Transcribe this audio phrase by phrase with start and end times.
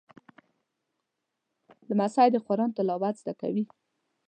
[1.89, 3.65] لمسی د قرآن تلاوت زده کوي.